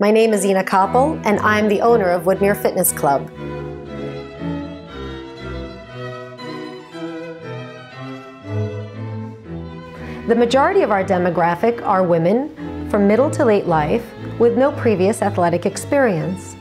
My 0.00 0.10
name 0.10 0.32
is 0.32 0.46
Ina 0.46 0.64
Koppel, 0.64 1.20
and 1.26 1.38
I'm 1.40 1.68
the 1.68 1.82
owner 1.82 2.08
of 2.08 2.22
Woodmere 2.22 2.56
Fitness 2.56 2.90
Club. 2.90 3.28
The 10.26 10.34
majority 10.34 10.80
of 10.80 10.90
our 10.90 11.04
demographic 11.04 11.82
are 11.82 12.02
women 12.02 12.88
from 12.88 13.06
middle 13.06 13.30
to 13.32 13.44
late 13.44 13.66
life 13.66 14.02
with 14.38 14.56
no 14.56 14.72
previous 14.72 15.20
athletic 15.20 15.66
experience. 15.66 16.56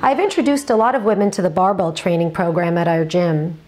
I've 0.00 0.20
introduced 0.20 0.70
a 0.70 0.76
lot 0.76 0.94
of 0.94 1.02
women 1.02 1.32
to 1.32 1.42
the 1.42 1.50
barbell 1.50 1.92
training 1.92 2.30
program 2.30 2.78
at 2.78 2.86
our 2.86 3.04
gym, 3.04 3.58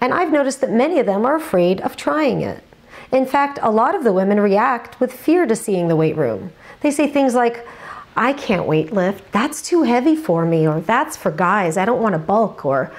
and 0.00 0.12
I've 0.12 0.32
noticed 0.32 0.60
that 0.62 0.72
many 0.72 0.98
of 0.98 1.06
them 1.06 1.24
are 1.24 1.36
afraid 1.36 1.80
of 1.82 1.94
trying 1.94 2.40
it. 2.40 2.64
In 3.12 3.26
fact, 3.26 3.60
a 3.62 3.70
lot 3.70 3.94
of 3.94 4.02
the 4.02 4.12
women 4.12 4.40
react 4.40 4.98
with 4.98 5.12
fear 5.12 5.46
to 5.46 5.54
seeing 5.54 5.86
the 5.86 5.94
weight 5.94 6.16
room. 6.16 6.50
They 6.80 6.90
say 6.90 7.06
things 7.06 7.36
like, 7.36 7.64
I 8.16 8.32
can't 8.32 8.66
weight 8.66 8.92
lift, 8.92 9.30
that's 9.32 9.62
too 9.62 9.82
heavy 9.82 10.16
for 10.16 10.44
me, 10.44 10.66
or 10.66 10.80
that's 10.80 11.16
for 11.16 11.30
guys, 11.30 11.76
I 11.76 11.84
don't 11.84 12.02
want 12.02 12.14
to 12.14 12.18
bulk, 12.18 12.64
or 12.64 12.92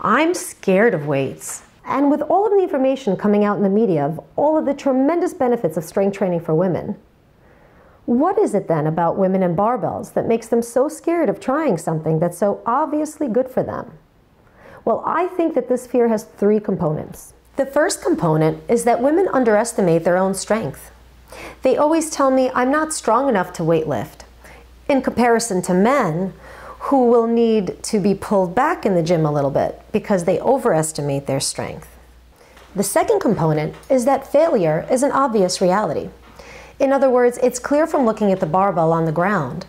I'm 0.00 0.34
scared 0.34 0.94
of 0.94 1.06
weights. 1.06 1.62
And 1.84 2.10
with 2.10 2.22
all 2.22 2.46
of 2.46 2.52
the 2.52 2.62
information 2.62 3.16
coming 3.16 3.44
out 3.44 3.56
in 3.56 3.62
the 3.62 3.68
media 3.68 4.06
of 4.06 4.20
all 4.36 4.56
of 4.56 4.64
the 4.64 4.74
tremendous 4.74 5.34
benefits 5.34 5.76
of 5.76 5.84
strength 5.84 6.16
training 6.16 6.40
for 6.40 6.54
women, 6.54 6.96
what 8.06 8.38
is 8.38 8.54
it 8.54 8.68
then 8.68 8.86
about 8.86 9.16
women 9.16 9.42
and 9.42 9.56
barbells 9.56 10.12
that 10.12 10.28
makes 10.28 10.48
them 10.48 10.62
so 10.62 10.88
scared 10.88 11.28
of 11.28 11.40
trying 11.40 11.78
something 11.78 12.18
that's 12.18 12.36
so 12.36 12.62
obviously 12.66 13.28
good 13.28 13.48
for 13.48 13.62
them? 13.62 13.92
Well, 14.84 15.02
I 15.06 15.26
think 15.28 15.54
that 15.54 15.68
this 15.68 15.86
fear 15.86 16.08
has 16.08 16.24
three 16.24 16.60
components. 16.60 17.32
The 17.56 17.64
first 17.64 18.02
component 18.02 18.62
is 18.68 18.84
that 18.84 19.00
women 19.00 19.28
underestimate 19.32 20.04
their 20.04 20.18
own 20.18 20.34
strength. 20.34 20.90
They 21.62 21.76
always 21.76 22.10
tell 22.10 22.30
me 22.30 22.50
I'm 22.54 22.70
not 22.70 22.92
strong 22.92 23.28
enough 23.28 23.52
to 23.54 23.62
weightlift, 23.62 24.23
in 24.88 25.02
comparison 25.02 25.62
to 25.62 25.74
men 25.74 26.32
who 26.78 27.08
will 27.08 27.26
need 27.26 27.82
to 27.82 27.98
be 27.98 28.14
pulled 28.14 28.54
back 28.54 28.84
in 28.84 28.94
the 28.94 29.02
gym 29.02 29.24
a 29.24 29.32
little 29.32 29.50
bit 29.50 29.80
because 29.90 30.24
they 30.24 30.38
overestimate 30.40 31.26
their 31.26 31.40
strength. 31.40 31.88
The 32.76 32.82
second 32.82 33.20
component 33.20 33.74
is 33.88 34.04
that 34.04 34.30
failure 34.30 34.86
is 34.90 35.02
an 35.02 35.12
obvious 35.12 35.60
reality. 35.60 36.10
In 36.78 36.92
other 36.92 37.08
words, 37.08 37.38
it's 37.42 37.58
clear 37.58 37.86
from 37.86 38.04
looking 38.04 38.32
at 38.32 38.40
the 38.40 38.46
barbell 38.46 38.92
on 38.92 39.04
the 39.04 39.12
ground 39.12 39.64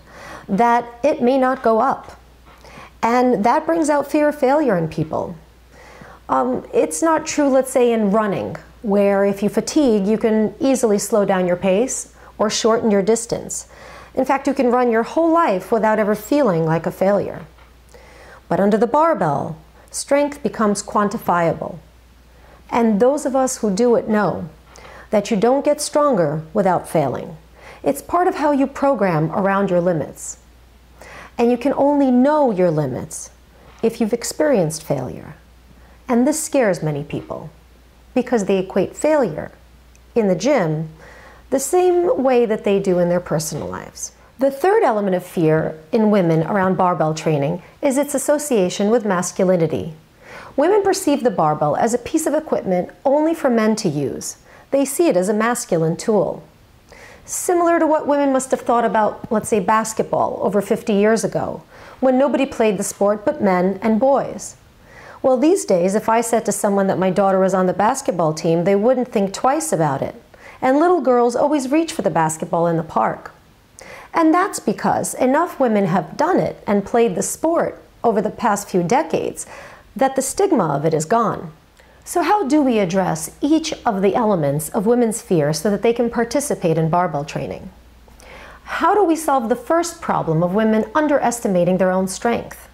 that 0.50 0.86
it 1.04 1.22
may 1.22 1.38
not 1.38 1.64
go 1.64 1.80
up. 1.80 2.20
And 3.02 3.46
that 3.46 3.66
brings 3.66 3.90
out 3.90 4.10
fear 4.10 4.30
of 4.30 4.40
failure 4.40 4.76
in 4.78 4.88
people. 4.88 5.38
Um, 6.28 6.66
it's 6.74 7.04
not 7.04 7.26
true, 7.26 7.48
let's 7.48 7.72
say, 7.72 7.94
in 7.94 8.10
running, 8.12 8.56
where 8.82 9.24
if 9.24 9.44
you 9.44 9.50
fatigue, 9.50 10.08
you 10.08 10.18
can 10.18 10.56
easily 10.60 10.98
slow 10.98 11.24
down 11.24 11.46
your 11.46 11.56
pace 11.56 12.16
or 12.40 12.50
shorten 12.50 12.90
your 12.90 13.04
distance. 13.04 13.68
In 14.16 14.26
fact, 14.26 14.48
you 14.48 14.54
can 14.54 14.72
run 14.72 14.92
your 14.92 15.04
whole 15.04 15.32
life 15.32 15.72
without 15.72 16.00
ever 16.00 16.16
feeling 16.16 16.66
like 16.66 16.86
a 16.86 16.92
failure. 16.92 17.46
But 18.48 18.60
under 18.60 18.78
the 18.78 18.88
barbell, 18.88 19.58
strength 19.92 20.42
becomes 20.42 20.82
quantifiable. 20.82 21.80
And 22.70 23.00
those 23.00 23.26
of 23.26 23.36
us 23.36 23.58
who 23.58 23.76
do 23.76 23.96
it 23.96 24.08
know 24.08 24.50
that 25.10 25.30
you 25.30 25.38
don't 25.38 25.66
get 25.66 25.82
stronger 25.82 26.44
without 26.54 26.90
failing. 26.90 27.38
It's 27.84 28.02
part 28.02 28.28
of 28.28 28.36
how 28.36 28.52
you 28.52 28.68
program 28.68 29.32
around 29.32 29.70
your 29.70 29.82
limits. 29.82 30.38
And 31.38 31.52
you 31.52 31.58
can 31.58 31.74
only 31.74 32.10
know 32.10 32.52
your 32.52 32.72
limits 32.72 33.30
if 33.84 34.00
you've 34.00 34.14
experienced 34.14 34.84
failure. 34.84 35.36
And 36.08 36.26
this 36.26 36.42
scares 36.42 36.82
many 36.82 37.04
people 37.04 37.50
because 38.14 38.46
they 38.46 38.60
equate 38.60 38.96
failure 38.96 39.52
in 40.16 40.28
the 40.28 40.36
gym 40.36 40.90
the 41.56 41.60
same 41.60 42.22
way 42.22 42.46
that 42.46 42.66
they 42.66 42.82
do 42.82 43.00
in 43.00 43.08
their 43.08 43.22
personal 43.22 43.70
lives. 43.70 44.12
The 44.40 44.52
third 44.52 44.84
element 44.84 45.16
of 45.16 45.26
fear 45.26 45.80
in 45.94 46.12
women 46.12 46.44
around 46.44 46.76
barbell 46.76 47.14
training 47.14 47.64
is 47.82 47.98
its 47.98 48.14
association 48.14 48.90
with 48.90 49.06
masculinity. 49.06 49.94
Women 50.58 50.84
perceive 50.84 51.24
the 51.24 51.32
barbell 51.32 51.78
as 51.78 51.94
a 51.94 51.98
piece 51.98 52.26
of 52.28 52.34
equipment 52.34 52.90
only 53.06 53.34
for 53.34 53.50
men 53.50 53.78
to 53.78 53.88
use 53.88 54.36
they 54.72 54.84
see 54.84 55.08
it 55.08 55.16
as 55.16 55.30
a 55.30 55.34
masculine 55.34 55.96
tool. 55.96 56.44
Similar 57.24 57.80
to 57.80 57.88
what 57.88 58.06
women 58.06 58.34
must 58.34 58.52
have 58.52 58.60
thought 58.60 58.84
about, 58.84 59.32
let's 59.32 59.48
say, 59.48 59.62
basketball 59.62 60.40
over 60.42 60.62
50 60.62 60.92
years 60.92 61.24
ago, 61.24 61.64
when 62.02 62.18
nobody 62.18 62.46
played 62.46 62.78
the 62.78 62.84
sport 62.84 63.24
but 63.24 63.42
men 63.42 63.80
and 63.82 63.98
boys. 63.98 64.58
Well, 65.22 65.38
these 65.38 65.64
days, 65.64 65.96
if 65.96 66.10
I 66.10 66.20
said 66.20 66.44
to 66.44 66.52
someone 66.52 66.88
that 66.88 67.00
my 67.00 67.12
daughter 67.12 67.40
was 67.40 67.54
on 67.54 67.68
the 67.68 67.74
basketball 67.74 68.34
team, 68.34 68.66
they 68.66 68.76
wouldn't 68.76 69.14
think 69.14 69.34
twice 69.34 69.72
about 69.72 70.02
it. 70.02 70.22
And 70.62 70.80
little 70.80 71.02
girls 71.02 71.36
always 71.36 71.72
reach 71.72 71.92
for 71.92 72.02
the 72.02 72.10
basketball 72.10 72.68
in 72.68 72.78
the 72.78 72.84
park. 72.84 73.34
And 74.14 74.34
that's 74.34 74.60
because 74.60 75.14
enough 75.14 75.60
women 75.60 75.88
have 75.88 76.16
done 76.16 76.40
it 76.40 76.64
and 76.66 76.86
played 76.86 77.16
the 77.16 77.22
sport 77.22 77.84
over 78.04 78.22
the 78.22 78.30
past 78.30 78.70
few 78.70 78.82
decades 78.82 79.46
that 79.96 80.16
the 80.16 80.22
stigma 80.22 80.68
of 80.68 80.86
it 80.86 80.94
is 80.94 81.06
gone. 81.06 81.52
So, 82.06 82.22
how 82.22 82.48
do 82.48 82.62
we 82.62 82.80
address 82.80 83.36
each 83.42 83.74
of 83.86 84.02
the 84.02 84.16
elements 84.16 84.70
of 84.70 84.86
women's 84.86 85.22
fear 85.22 85.52
so 85.54 85.72
that 85.72 85.82
they 85.82 85.92
can 85.92 86.10
participate 86.10 86.78
in 86.78 86.90
barbell 86.90 87.26
training? 87.26 87.72
How 88.64 88.94
do 88.94 89.04
we 89.04 89.16
solve 89.16 89.50
the 89.50 89.56
first 89.56 90.02
problem 90.02 90.44
of 90.44 90.54
women 90.54 90.86
underestimating 90.94 91.78
their 91.78 91.92
own 91.92 92.08
strength? 92.08 92.70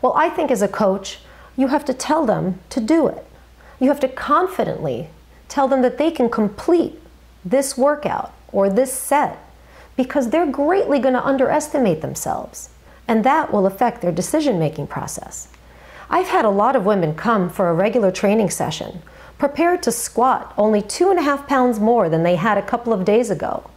Well, 0.00 0.12
I 0.16 0.28
think 0.28 0.50
as 0.50 0.60
a 0.60 0.68
coach, 0.68 1.20
you 1.56 1.68
have 1.68 1.84
to 1.84 1.94
tell 1.94 2.26
them 2.26 2.58
to 2.70 2.80
do 2.80 3.06
it. 3.06 3.24
You 3.78 3.88
have 3.88 4.00
to 4.00 4.08
confidently 4.08 5.08
tell 5.52 5.68
them 5.68 5.82
that 5.82 5.98
they 5.98 6.10
can 6.10 6.30
complete 6.30 6.98
this 7.44 7.76
workout 7.76 8.32
or 8.52 8.70
this 8.70 8.90
set 8.90 9.38
because 9.98 10.30
they're 10.30 10.50
greatly 10.50 10.98
going 10.98 11.12
to 11.12 11.26
underestimate 11.26 12.00
themselves, 12.00 12.70
and 13.06 13.22
that 13.22 13.52
will 13.52 13.66
affect 13.66 14.00
their 14.00 14.10
decision 14.10 14.58
making 14.58 14.86
process. 14.86 15.48
I've 16.08 16.28
had 16.28 16.46
a 16.46 16.50
lot 16.62 16.74
of 16.74 16.86
women 16.86 17.14
come 17.14 17.50
for 17.50 17.68
a 17.68 17.74
regular 17.74 18.10
training 18.10 18.48
session, 18.48 19.02
prepared 19.36 19.82
to 19.82 19.92
squat 19.92 20.54
only 20.56 20.80
two 20.80 21.10
and 21.10 21.18
a 21.18 21.22
half 21.22 21.46
pounds 21.46 21.78
more 21.78 22.08
than 22.08 22.22
they 22.22 22.36
had 22.36 22.56
a 22.56 22.62
couple 22.62 22.94
of 22.94 23.04
days 23.04 23.28
ago. 23.28 23.68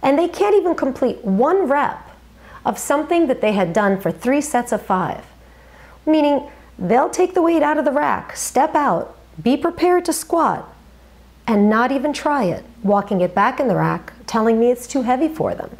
And 0.00 0.18
they 0.18 0.28
can't 0.28 0.56
even 0.56 0.74
complete 0.74 1.22
one 1.22 1.68
rep 1.68 2.10
of 2.64 2.78
something 2.78 3.26
that 3.26 3.42
they 3.42 3.52
had 3.52 3.74
done 3.74 4.00
for 4.00 4.10
three 4.10 4.40
sets 4.40 4.72
of 4.72 4.80
five. 4.80 5.26
Meaning, 6.06 6.48
they'll 6.78 7.10
take 7.10 7.34
the 7.34 7.42
weight 7.42 7.62
out 7.62 7.76
of 7.76 7.84
the 7.84 7.92
rack, 7.92 8.34
step 8.34 8.74
out, 8.74 9.14
be 9.42 9.58
prepared 9.58 10.06
to 10.06 10.12
squat, 10.14 10.71
and 11.46 11.68
not 11.68 11.92
even 11.92 12.12
try 12.12 12.44
it, 12.44 12.64
walking 12.82 13.20
it 13.20 13.34
back 13.34 13.60
in 13.60 13.68
the 13.68 13.76
rack, 13.76 14.12
telling 14.26 14.58
me 14.58 14.70
it's 14.70 14.86
too 14.86 15.02
heavy 15.02 15.28
for 15.28 15.54
them. 15.54 15.76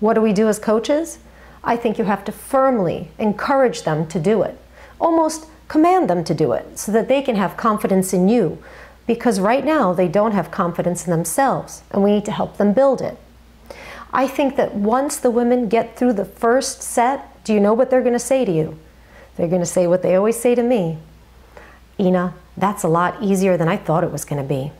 What 0.00 0.14
do 0.14 0.20
we 0.20 0.32
do 0.32 0.48
as 0.48 0.58
coaches? 0.58 1.18
I 1.64 1.76
think 1.76 1.98
you 1.98 2.04
have 2.04 2.24
to 2.24 2.32
firmly 2.32 3.10
encourage 3.18 3.82
them 3.82 4.06
to 4.08 4.20
do 4.20 4.42
it 4.42 4.58
almost 5.00 5.46
command 5.68 6.08
them 6.08 6.24
to 6.24 6.34
do 6.34 6.52
it 6.52 6.78
so 6.78 6.92
that 6.92 7.08
they 7.08 7.22
can 7.22 7.36
have 7.36 7.56
confidence 7.56 8.12
in 8.12 8.28
you. 8.28 8.62
Because 9.06 9.40
right 9.40 9.64
now 9.64 9.92
they 9.92 10.08
don't 10.08 10.32
have 10.32 10.50
confidence 10.50 11.06
in 11.06 11.10
themselves, 11.10 11.82
and 11.90 12.02
we 12.02 12.12
need 12.12 12.26
to 12.26 12.32
help 12.32 12.58
them 12.58 12.74
build 12.74 13.00
it. 13.00 13.16
I 14.12 14.26
think 14.26 14.56
that 14.56 14.74
once 14.74 15.16
the 15.16 15.30
women 15.30 15.68
get 15.68 15.96
through 15.96 16.14
the 16.14 16.24
first 16.24 16.82
set, 16.82 17.42
do 17.44 17.54
you 17.54 17.60
know 17.60 17.72
what 17.72 17.90
they're 17.90 18.02
going 18.02 18.12
to 18.14 18.18
say 18.18 18.44
to 18.44 18.52
you? 18.52 18.78
They're 19.36 19.48
going 19.48 19.62
to 19.62 19.66
say 19.66 19.86
what 19.86 20.02
they 20.02 20.14
always 20.14 20.38
say 20.38 20.54
to 20.54 20.62
me 20.62 20.98
Ina, 22.00 22.34
that's 22.60 22.82
a 22.82 22.88
lot 22.88 23.22
easier 23.22 23.56
than 23.56 23.68
I 23.68 23.76
thought 23.76 24.04
it 24.04 24.12
was 24.12 24.24
going 24.24 24.42
to 24.42 24.48
be. 24.48 24.72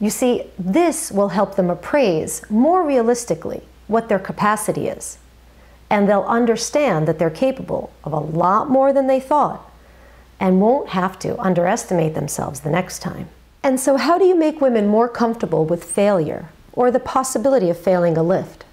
You 0.00 0.10
see, 0.10 0.44
this 0.58 1.12
will 1.12 1.28
help 1.28 1.56
them 1.56 1.70
appraise 1.70 2.48
more 2.50 2.84
realistically 2.84 3.62
what 3.86 4.08
their 4.08 4.18
capacity 4.18 4.88
is 4.88 5.18
and 5.90 6.08
they'll 6.08 6.22
understand 6.22 7.06
that 7.06 7.18
they're 7.18 7.30
capable 7.30 7.92
of 8.02 8.12
a 8.12 8.18
lot 8.18 8.68
more 8.68 8.92
than 8.92 9.06
they 9.06 9.20
thought 9.20 9.70
and 10.40 10.60
won't 10.60 10.88
have 10.88 11.18
to 11.20 11.38
underestimate 11.40 12.14
themselves 12.14 12.60
the 12.60 12.70
next 12.70 12.98
time. 12.98 13.28
And 13.62 13.78
so, 13.78 13.96
how 13.96 14.18
do 14.18 14.24
you 14.24 14.34
make 14.34 14.60
women 14.60 14.88
more 14.88 15.08
comfortable 15.08 15.64
with 15.64 15.84
failure 15.84 16.48
or 16.72 16.90
the 16.90 16.98
possibility 16.98 17.70
of 17.70 17.78
failing 17.78 18.16
a 18.16 18.22
lift? 18.22 18.64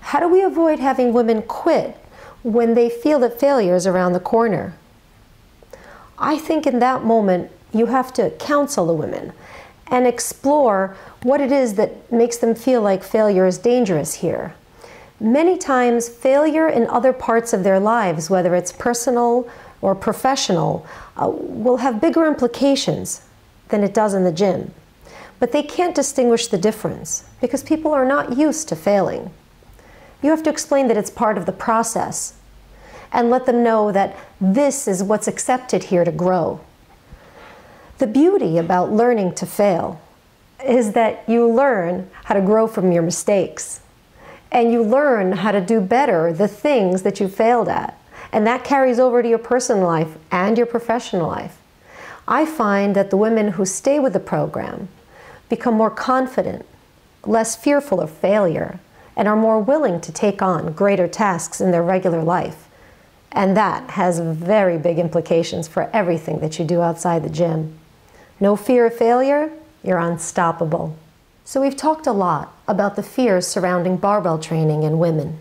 How 0.00 0.20
do 0.20 0.28
we 0.28 0.42
avoid 0.42 0.78
having 0.78 1.12
women 1.12 1.42
quit 1.42 1.96
when 2.42 2.74
they 2.74 2.88
feel 2.88 3.18
that 3.20 3.40
failure 3.40 3.74
is 3.74 3.86
around 3.86 4.12
the 4.12 4.20
corner? 4.20 4.74
I 6.18 6.38
think 6.38 6.66
in 6.66 6.78
that 6.78 7.04
moment, 7.04 7.50
you 7.72 7.86
have 7.86 8.12
to 8.14 8.30
counsel 8.30 8.86
the 8.86 8.94
women 8.94 9.32
and 9.88 10.06
explore 10.06 10.96
what 11.22 11.40
it 11.40 11.52
is 11.52 11.74
that 11.74 12.10
makes 12.12 12.36
them 12.36 12.54
feel 12.54 12.80
like 12.82 13.02
failure 13.02 13.46
is 13.46 13.58
dangerous 13.58 14.14
here 14.14 14.54
many 15.20 15.56
times 15.56 16.08
failure 16.08 16.68
in 16.68 16.86
other 16.88 17.12
parts 17.12 17.52
of 17.52 17.64
their 17.64 17.80
lives, 17.80 18.28
whether 18.28 18.54
it's 18.54 18.72
personal 18.72 19.48
or 19.80 19.94
professional, 19.94 20.86
uh, 21.16 21.28
will 21.28 21.78
have 21.78 22.00
bigger 22.00 22.26
implications 22.26 23.22
than 23.68 23.82
it 23.82 23.94
does 23.94 24.14
in 24.14 24.24
the 24.24 24.32
gym. 24.32 24.72
But 25.38 25.52
they 25.52 25.62
can't 25.62 25.94
distinguish 25.94 26.48
the 26.48 26.58
difference 26.58 27.24
because 27.40 27.62
people 27.62 27.92
are 27.92 28.04
not 28.04 28.36
used 28.36 28.68
to 28.68 28.76
failing. 28.76 29.30
You 30.22 30.30
have 30.30 30.42
to 30.44 30.50
explain 30.50 30.88
that 30.88 30.96
it's 30.96 31.10
part 31.10 31.36
of 31.36 31.46
the 31.46 31.52
process 31.52 32.34
and 33.12 33.30
let 33.30 33.46
them 33.46 33.62
know 33.62 33.92
that 33.92 34.16
this 34.40 34.88
is 34.88 35.02
what's 35.02 35.28
accepted 35.28 35.84
here 35.84 36.04
to 36.04 36.12
grow. 36.12 36.60
The 37.98 38.06
beauty 38.06 38.58
about 38.58 38.92
learning 38.92 39.34
to 39.36 39.46
fail 39.46 40.00
is 40.64 40.92
that 40.92 41.24
you 41.28 41.48
learn 41.48 42.10
how 42.24 42.34
to 42.34 42.40
grow 42.40 42.66
from 42.66 42.90
your 42.92 43.02
mistakes 43.02 43.80
and 44.54 44.72
you 44.72 44.82
learn 44.82 45.32
how 45.32 45.50
to 45.50 45.60
do 45.60 45.80
better 45.80 46.32
the 46.32 46.48
things 46.48 47.02
that 47.02 47.18
you 47.20 47.28
failed 47.28 47.68
at. 47.68 47.98
And 48.32 48.46
that 48.46 48.64
carries 48.64 48.98
over 48.98 49.22
to 49.22 49.28
your 49.28 49.38
personal 49.38 49.84
life 49.84 50.16
and 50.30 50.56
your 50.56 50.66
professional 50.66 51.28
life. 51.28 51.58
I 52.26 52.46
find 52.46 52.96
that 52.96 53.10
the 53.10 53.16
women 53.16 53.48
who 53.52 53.66
stay 53.66 53.98
with 53.98 54.12
the 54.12 54.20
program 54.20 54.88
become 55.48 55.74
more 55.74 55.90
confident, 55.90 56.64
less 57.24 57.54
fearful 57.54 58.00
of 58.00 58.10
failure, 58.10 58.80
and 59.16 59.28
are 59.28 59.36
more 59.36 59.60
willing 59.60 60.00
to 60.00 60.12
take 60.12 60.40
on 60.40 60.72
greater 60.72 61.06
tasks 61.06 61.60
in 61.60 61.70
their 61.70 61.82
regular 61.82 62.22
life. 62.22 62.63
And 63.34 63.56
that 63.56 63.90
has 63.90 64.20
very 64.20 64.78
big 64.78 64.98
implications 64.98 65.66
for 65.66 65.90
everything 65.92 66.38
that 66.38 66.58
you 66.58 66.64
do 66.64 66.80
outside 66.80 67.24
the 67.24 67.28
gym. 67.28 67.76
No 68.38 68.54
fear 68.54 68.86
of 68.86 68.96
failure, 68.96 69.52
you're 69.82 69.98
unstoppable. 69.98 70.96
So 71.44 71.60
we've 71.60 71.76
talked 71.76 72.06
a 72.06 72.12
lot 72.12 72.54
about 72.68 72.96
the 72.96 73.02
fears 73.02 73.46
surrounding 73.46 73.96
barbell 73.96 74.38
training 74.38 74.84
in 74.84 74.98
women. 74.98 75.38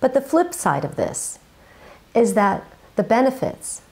But 0.00 0.14
the 0.14 0.20
flip 0.20 0.52
side 0.52 0.84
of 0.84 0.96
this 0.96 1.38
is 2.12 2.34
that 2.34 2.64
the 2.96 3.02
benefits 3.02 3.82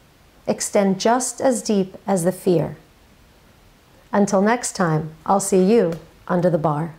extend 0.47 1.01
just 1.01 1.41
as 1.41 1.63
deep 1.63 1.97
as 2.07 2.25
the 2.25 2.33
fear. 2.33 2.77
Until 4.13 4.43
next 4.43 4.77
time, 4.77 5.15
I'll 5.25 5.41
see 5.41 5.65
you 5.65 5.95
under 6.29 6.51
the 6.51 6.59
bar. 6.59 6.95